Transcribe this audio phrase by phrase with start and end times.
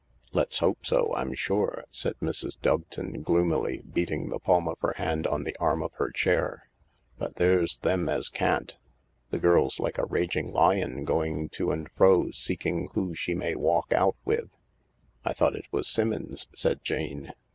[0.33, 2.59] "Let's hope so, I'm sure," said Mrs.
[2.59, 6.67] Doveton gloomily, beating the palm of her hand on the arm of her chair;"
[7.19, 8.77] but there's them as can't.
[9.29, 13.93] The girl's like a raging lion going to and fro seeking who she may walk
[13.93, 14.57] out with.""
[15.23, 17.33] I thought it was Simmons," said Jane.